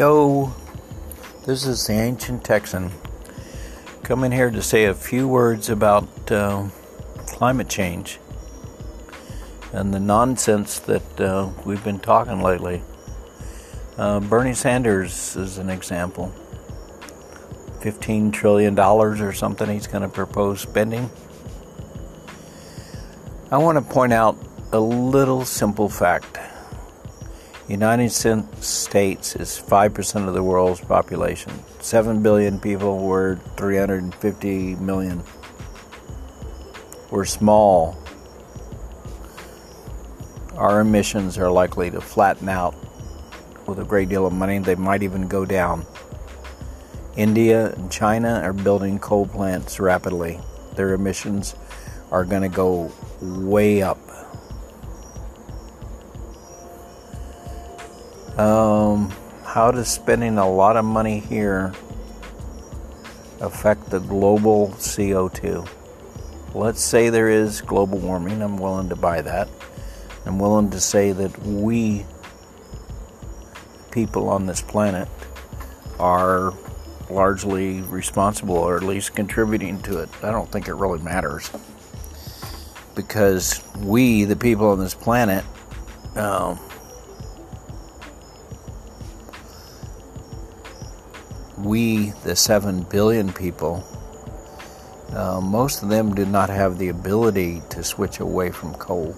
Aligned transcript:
Yo, 0.00 0.50
this 1.44 1.66
is 1.66 1.86
the 1.86 1.92
Ancient 1.92 2.42
Texan 2.42 2.90
coming 4.02 4.32
here 4.32 4.50
to 4.50 4.62
say 4.62 4.86
a 4.86 4.94
few 4.94 5.28
words 5.28 5.68
about 5.68 6.08
uh, 6.32 6.66
climate 7.26 7.68
change 7.68 8.18
and 9.74 9.92
the 9.92 10.00
nonsense 10.00 10.78
that 10.78 11.20
uh, 11.20 11.50
we've 11.66 11.84
been 11.84 11.98
talking 11.98 12.40
lately. 12.40 12.82
Uh, 13.98 14.20
Bernie 14.20 14.54
Sanders 14.54 15.36
is 15.36 15.58
an 15.58 15.68
example. 15.68 16.32
$15 17.80 18.32
trillion 18.32 18.78
or 18.78 19.34
something 19.34 19.68
he's 19.68 19.86
going 19.86 20.00
to 20.00 20.08
propose 20.08 20.62
spending. 20.62 21.10
I 23.50 23.58
want 23.58 23.76
to 23.76 23.84
point 23.84 24.14
out 24.14 24.38
a 24.72 24.80
little 24.80 25.44
simple 25.44 25.90
fact. 25.90 26.38
United 27.70 28.10
States 28.10 29.36
is 29.36 29.62
5% 29.64 30.26
of 30.26 30.34
the 30.34 30.42
world's 30.42 30.80
population. 30.80 31.52
7 31.78 32.20
billion 32.20 32.58
people, 32.58 32.98
we're 32.98 33.36
350 33.36 34.74
million. 34.74 35.22
We're 37.12 37.24
small. 37.24 37.96
Our 40.56 40.80
emissions 40.80 41.38
are 41.38 41.48
likely 41.48 41.92
to 41.92 42.00
flatten 42.00 42.48
out 42.48 42.74
with 43.68 43.78
a 43.78 43.84
great 43.84 44.08
deal 44.08 44.26
of 44.26 44.32
money. 44.32 44.58
They 44.58 44.74
might 44.74 45.04
even 45.04 45.28
go 45.28 45.44
down. 45.44 45.86
India 47.16 47.72
and 47.74 47.88
China 47.90 48.40
are 48.42 48.52
building 48.52 48.98
coal 48.98 49.26
plants 49.26 49.78
rapidly. 49.78 50.40
Their 50.74 50.92
emissions 50.94 51.54
are 52.10 52.24
going 52.24 52.42
to 52.42 52.48
go 52.48 52.90
way 53.20 53.80
up. 53.80 54.09
Um, 58.38 59.10
how 59.44 59.70
does 59.70 59.88
spending 59.88 60.38
a 60.38 60.48
lot 60.48 60.76
of 60.76 60.84
money 60.84 61.20
here 61.20 61.72
affect 63.40 63.90
the 63.90 63.98
global 63.98 64.68
CO2? 64.78 65.68
Let's 66.54 66.82
say 66.82 67.10
there 67.10 67.28
is 67.28 67.60
global 67.60 67.98
warming. 67.98 68.42
I'm 68.42 68.56
willing 68.56 68.88
to 68.88 68.96
buy 68.96 69.22
that. 69.22 69.48
I'm 70.26 70.38
willing 70.38 70.70
to 70.70 70.80
say 70.80 71.12
that 71.12 71.36
we, 71.42 72.04
people 73.90 74.28
on 74.28 74.46
this 74.46 74.60
planet, 74.60 75.08
are 75.98 76.52
largely 77.10 77.82
responsible 77.82 78.56
or 78.56 78.76
at 78.76 78.82
least 78.82 79.14
contributing 79.14 79.82
to 79.82 79.98
it. 79.98 80.08
I 80.22 80.30
don't 80.30 80.50
think 80.50 80.68
it 80.68 80.74
really 80.74 81.00
matters 81.00 81.50
because 82.94 83.62
we, 83.78 84.24
the 84.24 84.36
people 84.36 84.68
on 84.68 84.78
this 84.78 84.94
planet, 84.94 85.44
um, 86.16 86.58
we, 91.64 92.10
the 92.24 92.36
7 92.36 92.82
billion 92.84 93.32
people, 93.32 93.84
uh, 95.12 95.40
most 95.40 95.82
of 95.82 95.88
them 95.88 96.14
do 96.14 96.24
not 96.24 96.50
have 96.50 96.78
the 96.78 96.88
ability 96.88 97.62
to 97.70 97.82
switch 97.82 98.20
away 98.20 98.50
from 98.50 98.74
coal. 98.74 99.14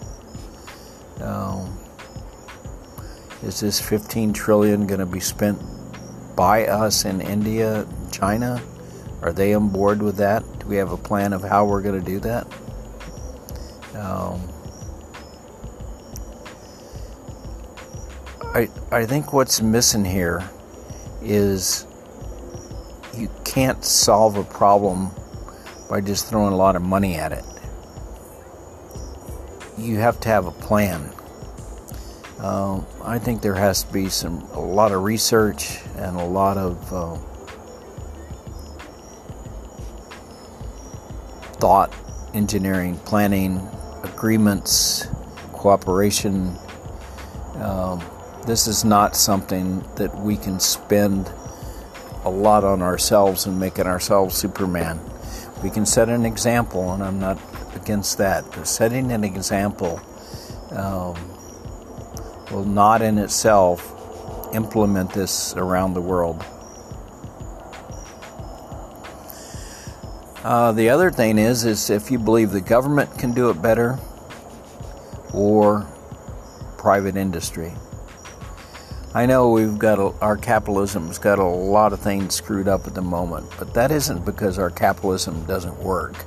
Um, 1.20 1.78
is 3.42 3.60
this 3.60 3.80
15 3.80 4.32
trillion 4.32 4.86
going 4.86 5.00
to 5.00 5.06
be 5.06 5.20
spent 5.20 5.60
by 6.36 6.66
us 6.66 7.04
in 7.04 7.20
India, 7.20 7.86
China? 8.10 8.62
Are 9.20 9.32
they 9.32 9.54
on 9.54 9.68
board 9.68 10.02
with 10.02 10.16
that? 10.16 10.42
Do 10.60 10.66
we 10.66 10.76
have 10.76 10.92
a 10.92 10.96
plan 10.96 11.32
of 11.32 11.42
how 11.42 11.64
we're 11.64 11.82
going 11.82 12.02
to 12.02 12.06
do 12.06 12.20
that? 12.20 12.47
Um, 13.94 14.48
I 18.54 18.69
I 18.91 19.06
think 19.06 19.32
what's 19.32 19.60
missing 19.60 20.04
here 20.04 20.48
is 21.20 21.86
you 23.17 23.28
can't 23.45 23.84
solve 23.84 24.37
a 24.37 24.45
problem 24.45 25.11
by 25.89 26.00
just 26.00 26.28
throwing 26.28 26.53
a 26.53 26.56
lot 26.56 26.77
of 26.77 26.83
money 26.83 27.15
at 27.17 27.33
it. 27.33 27.45
You 29.77 29.99
have 29.99 30.21
to 30.21 30.28
have 30.28 30.47
a 30.47 30.50
plan. 30.53 31.12
Uh, 32.39 32.81
I 33.05 33.19
think 33.19 33.43
there 33.43 33.55
has 33.55 33.84
to 33.84 33.93
be 33.93 34.09
some 34.09 34.41
a 34.53 34.61
lot 34.61 34.93
of 34.93 35.03
research 35.03 35.78
and 35.97 36.17
a 36.17 36.25
lot 36.25 36.56
of 36.56 36.93
uh, 36.93 37.17
thought, 41.59 41.94
engineering, 42.34 42.99
planning, 43.05 43.61
agreements, 44.03 45.06
cooperation. 45.53 46.56
Um, 47.56 48.03
this 48.47 48.67
is 48.67 48.84
not 48.84 49.15
something 49.15 49.84
that 49.97 50.17
we 50.19 50.37
can 50.37 50.59
spend 50.59 51.31
a 52.25 52.31
lot 52.31 52.65
on 52.65 52.83
ourselves 52.83 53.47
and 53.47 53.59
making 53.59 53.87
ourselves 53.87 54.37
Superman. 54.37 55.00
We 55.62 55.71
can 55.71 55.87
set 55.87 56.09
an 56.09 56.25
example, 56.25 56.93
and 56.93 57.03
I'm 57.03 57.19
not 57.19 57.38
against 57.75 58.19
that, 58.19 58.44
but 58.50 58.66
setting 58.66 59.12
an 59.12 59.25
example 59.25 60.00
um, 60.71 61.16
will 62.50 62.65
not 62.65 63.03
in 63.03 63.19
itself 63.19 63.99
implement 64.55 65.12
this 65.12 65.55
around 65.56 65.94
the 65.94 66.00
world. 66.00 66.44
Uh, 70.44 70.72
the 70.72 70.91
other 70.91 71.11
thing 71.11 71.38
is, 71.38 71.65
is 71.65 71.88
if 71.88 72.11
you 72.11 72.19
believe 72.19 72.50
the 72.50 72.61
government 72.61 73.16
can 73.19 73.32
do 73.32 73.49
it 73.50 73.62
better, 73.62 73.99
or 75.32 75.87
private 76.77 77.16
industry. 77.16 77.72
I 79.15 79.27
know 79.27 79.50
we've 79.50 79.78
got 79.78 79.99
a, 79.99 80.15
our 80.23 80.39
capitalism's 80.39 81.19
got 81.19 81.39
a 81.39 81.45
lot 81.45 81.93
of 81.93 82.00
things 82.00 82.34
screwed 82.34 82.67
up 82.67 82.87
at 82.87 82.95
the 82.95 83.03
moment, 83.03 83.47
but 83.59 83.75
that 83.75 83.93
isn't 83.93 84.25
because 84.25 84.59
our 84.59 84.71
capitalism 84.71 85.45
doesn't 85.45 85.78
work. 85.81 86.25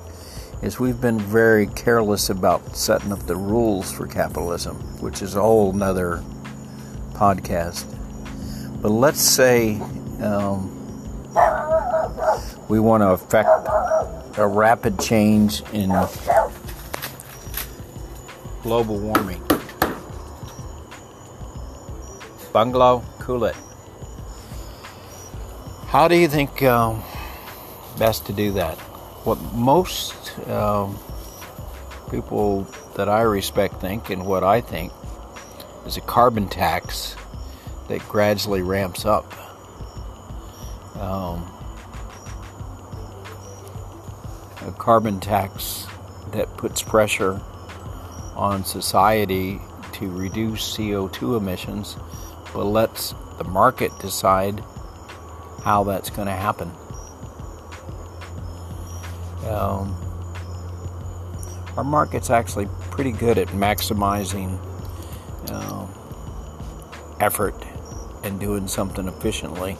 Is 0.61 0.79
we've 0.79 1.01
been 1.01 1.19
very 1.19 1.65
careless 1.65 2.29
about 2.29 2.77
setting 2.77 3.11
up 3.11 3.25
the 3.25 3.35
rules 3.35 3.91
for 3.91 4.05
capitalism, 4.05 4.75
which 5.01 5.23
is 5.23 5.35
a 5.35 5.41
whole 5.41 5.73
nother 5.73 6.23
podcast. 7.13 7.85
But 8.83 8.89
let's 8.89 9.19
say 9.19 9.81
um, 10.21 10.69
we 12.67 12.79
want 12.79 13.01
to 13.01 13.09
affect 13.09 13.49
a 14.37 14.47
rapid 14.47 14.99
change 14.99 15.63
in 15.73 15.89
global 18.61 18.99
warming. 18.99 19.41
Bungalow, 22.55 23.03
cool 23.19 23.43
it. 23.43 23.55
How 25.87 26.07
do 26.07 26.15
you 26.15 26.29
think 26.29 26.63
um, 26.63 27.03
best 27.99 28.27
to 28.27 28.31
do 28.31 28.53
that? 28.53 28.77
What 29.25 29.41
most 29.53 30.39
um, 30.47 30.97
people 32.09 32.61
that 32.95 33.09
I 33.09 33.23
respect 33.23 33.81
think, 33.81 34.09
and 34.09 34.25
what 34.25 34.45
I 34.45 34.61
think, 34.61 34.93
is 35.85 35.97
a 35.97 36.01
carbon 36.01 36.47
tax 36.47 37.17
that 37.89 37.99
gradually 38.07 38.61
ramps 38.61 39.05
up. 39.05 39.33
Um, 40.95 41.51
a 44.65 44.71
carbon 44.77 45.19
tax 45.19 45.87
that 46.31 46.47
puts 46.55 46.81
pressure 46.81 47.41
on 48.33 48.63
society 48.63 49.59
to 49.91 50.09
reduce 50.09 50.77
CO2 50.77 51.35
emissions 51.35 51.97
but 52.55 52.63
lets 52.63 53.13
the 53.37 53.43
market 53.43 53.91
decide 53.99 54.63
how 55.63 55.83
that's 55.83 56.09
going 56.09 56.27
to 56.27 56.33
happen. 56.33 56.71
Um, 59.45 59.93
our 61.75 61.83
market's 61.83 62.29
actually 62.29 62.67
pretty 62.91 63.11
good 63.11 63.37
at 63.37 63.49
maximizing 63.49 64.57
uh, 65.49 65.85
effort 67.19 67.61
and 68.23 68.39
doing 68.39 68.69
something 68.69 69.05
efficiently, 69.09 69.75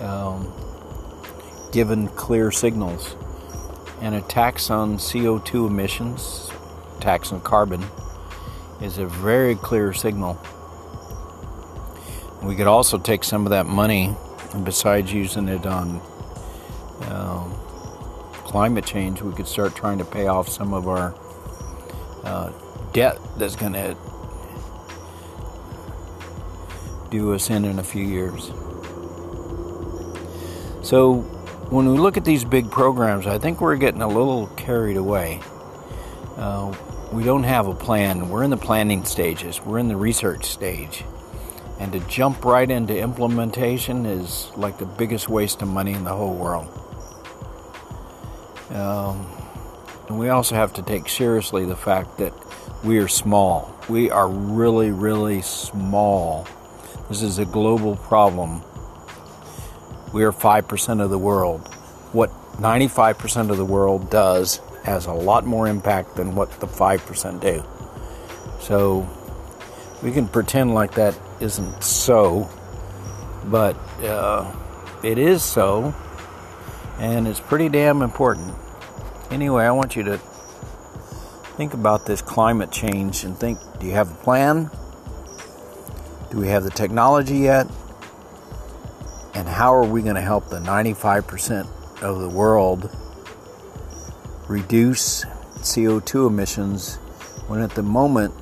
um, 0.00 0.50
given 1.72 2.08
clear 2.08 2.50
signals. 2.50 3.16
And 4.00 4.14
a 4.14 4.22
tax 4.22 4.70
on 4.70 4.96
CO2 4.96 5.66
emissions, 5.66 6.50
tax 7.00 7.32
on 7.32 7.42
carbon, 7.42 7.84
is 8.80 8.96
a 8.96 9.04
very 9.04 9.56
clear 9.56 9.92
signal 9.92 10.40
we 12.42 12.56
could 12.56 12.66
also 12.66 12.98
take 12.98 13.22
some 13.22 13.44
of 13.44 13.50
that 13.50 13.66
money, 13.66 14.14
and 14.52 14.64
besides 14.64 15.12
using 15.12 15.48
it 15.48 15.66
on 15.66 16.00
um, 17.02 17.54
climate 18.32 18.86
change, 18.86 19.20
we 19.20 19.32
could 19.34 19.46
start 19.46 19.76
trying 19.76 19.98
to 19.98 20.04
pay 20.04 20.26
off 20.26 20.48
some 20.48 20.72
of 20.72 20.88
our 20.88 21.14
uh, 22.24 22.50
debt 22.92 23.18
that's 23.36 23.56
going 23.56 23.74
to 23.74 23.96
do 27.10 27.34
us 27.34 27.50
in 27.50 27.64
in 27.64 27.78
a 27.78 27.84
few 27.84 28.04
years. 28.04 28.46
So, 30.82 31.20
when 31.68 31.92
we 31.92 31.98
look 31.98 32.16
at 32.16 32.24
these 32.24 32.44
big 32.44 32.70
programs, 32.70 33.26
I 33.26 33.38
think 33.38 33.60
we're 33.60 33.76
getting 33.76 34.02
a 34.02 34.08
little 34.08 34.46
carried 34.56 34.96
away. 34.96 35.40
Uh, 36.36 36.74
we 37.12 37.22
don't 37.22 37.42
have 37.42 37.66
a 37.66 37.74
plan. 37.74 38.30
We're 38.30 38.44
in 38.44 38.50
the 38.50 38.56
planning 38.56 39.04
stages, 39.04 39.60
we're 39.60 39.78
in 39.78 39.88
the 39.88 39.96
research 39.96 40.46
stage 40.46 41.04
And 41.80 41.92
to 41.92 42.00
jump 42.00 42.44
right 42.44 42.70
into 42.70 42.96
implementation 42.96 44.04
is 44.04 44.50
like 44.54 44.78
the 44.78 44.84
biggest 44.84 45.30
waste 45.30 45.62
of 45.62 45.68
money 45.68 45.94
in 45.94 46.04
the 46.04 46.14
whole 46.14 46.34
world. 46.34 46.68
Um, 48.68 49.26
and 50.06 50.18
we 50.18 50.28
also 50.28 50.54
have 50.56 50.74
to 50.74 50.82
take 50.82 51.08
seriously 51.08 51.64
the 51.64 51.74
fact 51.74 52.18
that 52.18 52.34
we 52.84 52.98
are 52.98 53.08
small. 53.08 53.74
We 53.88 54.10
are 54.10 54.28
really, 54.28 54.90
really 54.90 55.40
small. 55.40 56.46
This 57.08 57.22
is 57.22 57.38
a 57.38 57.46
global 57.46 57.96
problem. 57.96 58.62
We 60.12 60.22
are 60.24 60.32
5% 60.32 61.02
of 61.02 61.08
the 61.08 61.18
world. 61.18 61.66
What 62.12 62.30
95% 62.58 63.50
of 63.50 63.56
the 63.56 63.64
world 63.64 64.10
does 64.10 64.60
has 64.84 65.06
a 65.06 65.12
lot 65.12 65.46
more 65.46 65.66
impact 65.66 66.16
than 66.16 66.34
what 66.34 66.50
the 66.60 66.66
5% 66.66 67.40
do. 67.40 67.64
So 68.60 69.08
we 70.02 70.12
can 70.12 70.28
pretend 70.28 70.74
like 70.74 70.92
that 70.94 71.18
isn't 71.40 71.82
so, 71.82 72.48
but 73.46 73.76
uh, 74.04 74.54
it 75.02 75.18
is 75.18 75.42
so, 75.42 75.94
and 76.98 77.26
it's 77.26 77.40
pretty 77.40 77.68
damn 77.68 78.02
important. 78.02 78.54
Anyway, 79.30 79.64
I 79.64 79.70
want 79.70 79.96
you 79.96 80.02
to 80.04 80.18
think 81.56 81.74
about 81.74 82.06
this 82.06 82.22
climate 82.22 82.70
change 82.70 83.24
and 83.24 83.36
think 83.36 83.58
do 83.78 83.86
you 83.86 83.92
have 83.92 84.10
a 84.10 84.14
plan? 84.16 84.70
Do 86.30 86.38
we 86.38 86.48
have 86.48 86.64
the 86.64 86.70
technology 86.70 87.38
yet? 87.38 87.66
And 89.34 89.48
how 89.48 89.74
are 89.74 89.84
we 89.84 90.02
going 90.02 90.16
to 90.16 90.20
help 90.20 90.48
the 90.48 90.58
95% 90.58 92.02
of 92.02 92.20
the 92.20 92.28
world 92.28 92.90
reduce 94.48 95.24
CO2 95.58 96.26
emissions 96.26 96.96
when 97.46 97.60
at 97.60 97.70
the 97.70 97.82
moment 97.82 98.34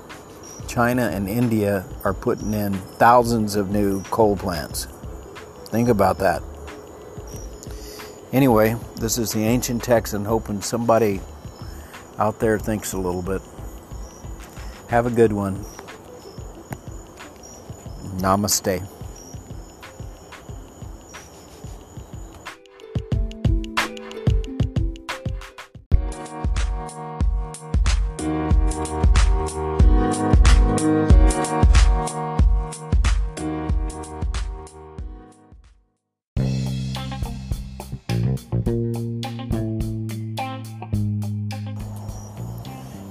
China 0.68 1.10
and 1.12 1.28
India 1.28 1.84
are 2.04 2.14
putting 2.14 2.52
in 2.52 2.74
thousands 2.74 3.56
of 3.56 3.70
new 3.70 4.02
coal 4.04 4.36
plants? 4.36 4.86
Think 5.70 5.88
about 5.88 6.18
that. 6.18 6.42
Anyway, 8.32 8.76
this 8.96 9.16
is 9.16 9.32
the 9.32 9.42
ancient 9.42 9.82
Texan 9.82 10.24
hoping 10.24 10.60
somebody 10.60 11.20
out 12.18 12.38
there 12.38 12.58
thinks 12.58 12.92
a 12.92 12.98
little 12.98 13.22
bit. 13.22 13.40
Have 14.88 15.06
a 15.06 15.10
good 15.10 15.32
one. 15.32 15.64
Namaste. 18.18 18.86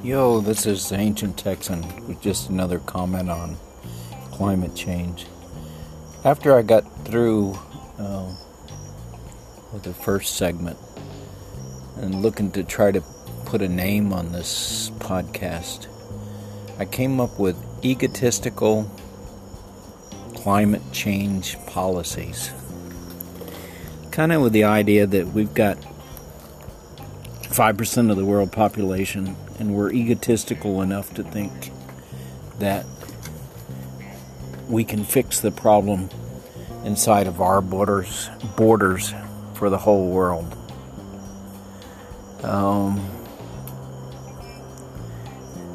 Yo, 0.08 0.40
this 0.40 0.66
is 0.66 0.94
Ancient 0.94 1.38
Texan 1.38 1.82
with 2.08 2.22
just 2.22 2.50
another 2.50 2.80
comment 2.80 3.30
on 3.30 3.58
climate 4.32 4.74
change. 4.74 5.26
After 6.24 6.58
I 6.58 6.62
got 6.62 6.84
through 7.04 7.60
uh, 8.00 8.34
with 9.74 9.84
the 9.84 9.94
first 9.94 10.38
segment 10.38 10.78
and 11.98 12.22
looking 12.22 12.52
to 12.52 12.64
try 12.64 12.90
to 12.90 13.04
put 13.44 13.62
a 13.62 13.68
name 13.68 14.14
on 14.14 14.32
this 14.32 14.92
podcast, 15.00 15.88
I 16.80 16.86
came 16.86 17.20
up 17.20 17.38
with 17.38 17.58
egotistical 17.84 18.90
climate 20.36 20.84
change 20.94 21.58
policies. 21.66 22.50
Kind 24.12 24.32
of 24.32 24.42
with 24.42 24.54
the 24.54 24.64
idea 24.64 25.06
that 25.06 25.28
we've 25.28 25.54
got 25.54 25.78
5% 27.50 28.10
of 28.10 28.16
the 28.16 28.24
world 28.24 28.54
population 28.54 29.36
and 29.60 29.74
we're 29.74 29.92
egotistical 29.92 30.82
enough 30.82 31.14
to 31.16 31.24
think 31.24 31.72
that 32.60 32.86
we 34.68 34.84
can 34.84 35.04
fix 35.04 35.40
the 35.40 35.52
problem 35.52 36.10
inside 36.84 37.28
of 37.28 37.42
our 37.42 37.62
borders 37.62 38.30
borders 38.56 39.14
for 39.54 39.70
the 39.70 39.78
whole 39.78 40.10
world. 40.10 40.56
Um, 42.44 43.04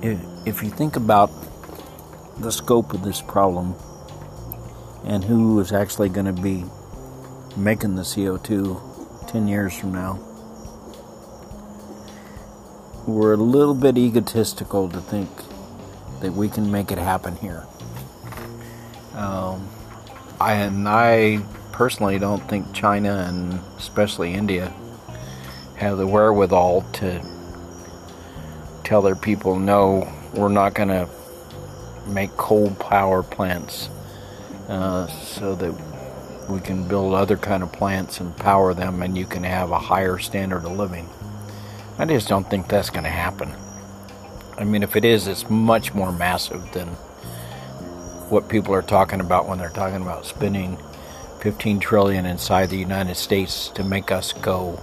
if, 0.02 0.18
if 0.46 0.62
you 0.62 0.70
think 0.70 0.96
about 0.96 1.30
the 2.38 2.50
scope 2.50 2.92
of 2.94 3.02
this 3.02 3.20
problem 3.20 3.74
and 5.04 5.24
who 5.24 5.58
is 5.60 5.72
actually 5.72 6.08
going 6.08 6.26
to 6.26 6.42
be 6.42 6.64
making 7.56 7.96
the 7.96 8.02
CO2 8.02 9.28
10 9.28 9.48
years 9.48 9.76
from 9.76 9.92
now, 9.92 10.31
we're 13.06 13.32
a 13.32 13.36
little 13.36 13.74
bit 13.74 13.98
egotistical 13.98 14.88
to 14.88 15.00
think 15.00 15.28
that 16.20 16.32
we 16.32 16.48
can 16.48 16.70
make 16.70 16.92
it 16.92 16.98
happen 16.98 17.34
here. 17.36 17.66
Um, 19.14 19.68
I, 20.40 20.54
and 20.54 20.88
I 20.88 21.42
personally 21.72 22.18
don't 22.18 22.48
think 22.48 22.72
China 22.72 23.26
and 23.28 23.60
especially 23.76 24.34
India 24.34 24.72
have 25.76 25.98
the 25.98 26.06
wherewithal 26.06 26.82
to 26.94 27.20
tell 28.84 29.02
their 29.02 29.16
people, 29.16 29.58
no, 29.58 30.10
we're 30.34 30.48
not 30.48 30.74
going 30.74 30.88
to 30.88 31.08
make 32.06 32.30
coal 32.36 32.70
power 32.76 33.22
plants 33.22 33.88
uh, 34.68 35.06
so 35.08 35.54
that 35.56 35.72
we 36.48 36.60
can 36.60 36.86
build 36.86 37.14
other 37.14 37.36
kind 37.36 37.62
of 37.62 37.72
plants 37.72 38.20
and 38.20 38.36
power 38.36 38.74
them 38.74 39.02
and 39.02 39.18
you 39.18 39.26
can 39.26 39.42
have 39.42 39.70
a 39.70 39.78
higher 39.78 40.18
standard 40.18 40.64
of 40.64 40.72
living. 40.72 41.08
I 41.98 42.06
just 42.06 42.28
don't 42.28 42.48
think 42.48 42.68
that's 42.68 42.90
going 42.90 43.04
to 43.04 43.10
happen. 43.10 43.54
I 44.56 44.64
mean, 44.64 44.82
if 44.82 44.96
it 44.96 45.04
is, 45.04 45.26
it's 45.26 45.48
much 45.50 45.94
more 45.94 46.10
massive 46.10 46.72
than 46.72 46.88
what 48.28 48.48
people 48.48 48.74
are 48.74 48.82
talking 48.82 49.20
about 49.20 49.46
when 49.46 49.58
they're 49.58 49.68
talking 49.68 50.00
about 50.00 50.24
spending 50.24 50.78
15 51.40 51.80
trillion 51.80 52.24
inside 52.24 52.70
the 52.70 52.78
United 52.78 53.16
States 53.16 53.68
to 53.70 53.84
make 53.84 54.10
us 54.10 54.32
go, 54.32 54.80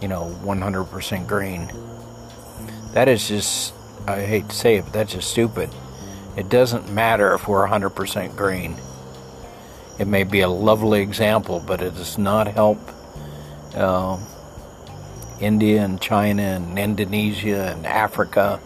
you 0.00 0.08
know, 0.08 0.36
100% 0.42 1.28
green. 1.28 1.70
That 2.92 3.08
is 3.08 3.28
just, 3.28 3.72
I 4.08 4.22
hate 4.22 4.48
to 4.48 4.56
say 4.56 4.76
it, 4.76 4.84
but 4.84 4.92
that's 4.92 5.12
just 5.12 5.30
stupid. 5.30 5.70
It 6.36 6.48
doesn't 6.48 6.92
matter 6.92 7.34
if 7.34 7.46
we're 7.46 7.68
100% 7.68 8.36
green. 8.36 8.76
It 9.98 10.06
may 10.06 10.24
be 10.24 10.40
a 10.40 10.48
lovely 10.48 11.02
example, 11.02 11.62
but 11.64 11.82
it 11.82 11.94
does 11.94 12.18
not 12.18 12.48
help 12.48 12.78
uh, 13.74 14.18
India 15.42 15.82
and 15.82 16.00
China 16.00 16.42
and 16.42 16.78
Indonesia 16.78 17.74
and 17.74 17.84
Africa, 17.84 18.60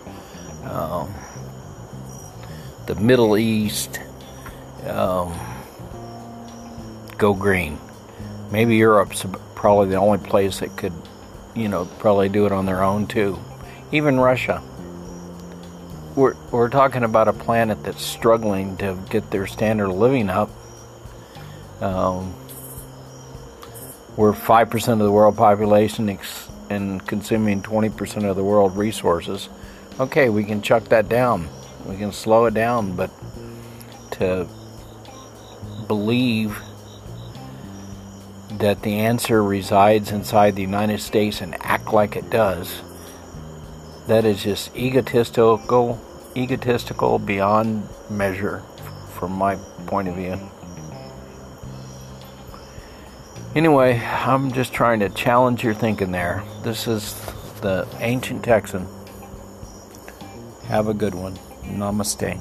um, 0.64 1.12
the 2.87 2.95
Middle 2.97 3.38
East, 3.38 3.99
um, 4.87 5.35
go 7.16 7.33
green. 7.33 7.78
Maybe 8.50 8.76
Europe's 8.76 9.25
probably 9.54 9.88
the 9.88 9.97
only 9.97 10.18
place 10.18 10.61
that 10.61 10.76
could, 10.76 10.92
you 11.54 11.68
know, 11.68 11.87
probably 11.99 12.28
do 12.28 12.45
it 12.45 12.52
on 12.52 12.66
their 12.66 12.83
own 12.83 13.06
too. 13.06 13.38
Even 13.90 14.21
Russia. 14.21 14.62
We're, 16.14 16.35
we're 16.50 16.71
talking 16.71 17.04
about 17.04 17.28
a 17.28 17.33
planet 17.33 17.85
that's 17.85 18.02
struggling 18.02 18.76
to 18.78 18.99
get 19.11 19.30
their 19.30 19.47
standard 19.47 19.88
of 19.90 19.97
living 19.97 20.28
up. 20.28 20.50
Um, 21.80 22.35
we're 24.16 24.33
5% 24.33 24.92
of 24.92 24.99
the 24.99 25.12
world 25.12 25.37
population, 25.37 26.09
and 26.70 27.06
consuming 27.06 27.62
20% 27.62 28.28
of 28.28 28.37
the 28.37 28.44
world 28.44 28.76
resources, 28.76 29.49
okay, 30.00 30.28
we 30.28 30.44
can 30.44 30.62
chuck 30.62 30.85
that 30.85 31.08
down. 31.08 31.49
We 31.87 31.96
can 31.96 32.12
slow 32.12 32.46
it 32.46 32.54
down, 32.54 32.96
but 32.96 33.11
to 34.12 34.49
believe 35.87 36.61
that 38.50 38.82
the 38.82 38.94
answer 38.94 39.42
resides 39.42 40.11
inside 40.11 40.56
the 40.56 40.62
United 40.62 41.00
States 41.00 41.40
and 41.40 41.56
act 41.61 41.92
like 41.92 42.16
it 42.16 42.30
does, 42.30 42.82
that 44.06 44.25
is 44.25 44.42
just 44.42 44.75
egotistical, 44.76 46.00
egotistical 46.37 47.18
beyond 47.18 47.88
measure 48.08 48.62
from 49.18 49.32
my 49.32 49.56
point 49.87 50.08
of 50.08 50.14
view. 50.16 50.38
Anyway, 53.56 53.98
I'm 53.98 54.52
just 54.52 54.75
trying 54.75 55.00
to 55.00 55.08
challenge 55.08 55.64
your 55.64 55.72
thinking 55.72 56.12
there. 56.12 56.44
This 56.62 56.86
is 56.86 57.14
the 57.62 57.88
ancient 58.00 58.44
Texan. 58.44 58.86
Have 60.66 60.88
a 60.88 60.92
good 60.92 61.14
one. 61.14 61.36
Namaste. 61.62 62.38